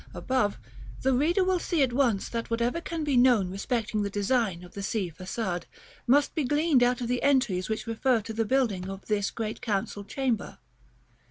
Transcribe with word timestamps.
above, 0.15 0.57
the 1.03 1.13
reader 1.13 1.43
will 1.43 1.59
see 1.59 1.83
at 1.83 1.93
once 1.93 2.27
that 2.27 2.49
whatever 2.49 2.81
can 2.81 3.03
be 3.03 3.15
known 3.15 3.51
respecting 3.51 4.01
the 4.01 4.09
design 4.09 4.63
of 4.63 4.73
the 4.73 4.81
Sea 4.81 5.11
Façade, 5.11 5.65
must 6.07 6.33
be 6.33 6.43
gleaned 6.43 6.81
out 6.81 7.01
of 7.01 7.07
the 7.07 7.21
entries 7.21 7.69
which 7.69 7.85
refer 7.85 8.19
to 8.21 8.33
the 8.33 8.43
building 8.43 8.89
of 8.89 9.05
this 9.05 9.29
Great 9.29 9.61
Council 9.61 10.03
Chamber. 10.03 10.57